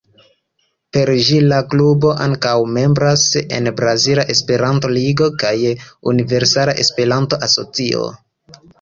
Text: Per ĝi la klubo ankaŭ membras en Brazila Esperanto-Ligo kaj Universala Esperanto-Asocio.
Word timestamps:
Per 0.95 1.11
ĝi 1.27 1.37
la 1.51 1.59
klubo 1.73 2.13
ankaŭ 2.25 2.55
membras 2.79 3.27
en 3.59 3.71
Brazila 3.83 4.27
Esperanto-Ligo 4.37 5.31
kaj 5.47 5.55
Universala 6.17 6.79
Esperanto-Asocio. 6.89 8.15